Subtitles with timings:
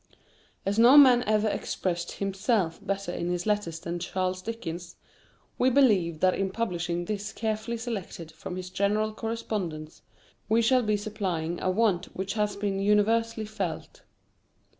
[0.65, 4.95] As no man ever expressed himself more in his letters than Charles Dickens,
[5.59, 10.01] we believe that in publishing this careful selection from his general correspondence
[10.49, 14.01] we shall be supplying a want which has been universally felt.